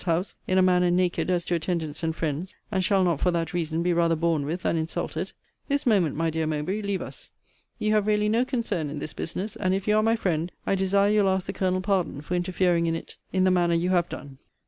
's 0.01 0.05
house, 0.05 0.35
in 0.47 0.57
a 0.57 0.63
manner 0.63 0.89
naked 0.89 1.29
as 1.29 1.45
to 1.45 1.53
attendants 1.53 2.01
and 2.01 2.15
friends, 2.15 2.55
and 2.71 2.83
shall 2.83 3.03
not 3.03 3.19
for 3.19 3.29
that 3.29 3.53
reason 3.53 3.83
be 3.83 3.93
rather 3.93 4.15
borne 4.15 4.47
with 4.47 4.63
than 4.63 4.75
insulted? 4.75 5.31
This 5.67 5.85
moment, 5.85 6.15
my 6.15 6.31
dear 6.31 6.47
Mowbray, 6.47 6.81
leave 6.81 7.03
us. 7.03 7.29
You 7.77 7.93
have 7.93 8.07
really 8.07 8.27
no 8.27 8.43
concern 8.43 8.89
in 8.89 8.97
this 8.97 9.13
business; 9.13 9.55
and 9.55 9.75
if 9.75 9.87
you 9.87 9.95
are 9.95 10.01
my 10.01 10.15
friend, 10.15 10.51
I 10.65 10.73
desire 10.73 11.11
you'll 11.11 11.29
ask 11.29 11.45
the 11.45 11.53
Colonel 11.53 11.81
pardon 11.81 12.21
for 12.21 12.33
interfering 12.33 12.87
in 12.87 12.95
it 12.95 13.17
in 13.31 13.43
the 13.43 13.51
manner 13.51 13.75
you 13.75 13.91
have 13.91 14.09
done. 14.09 14.39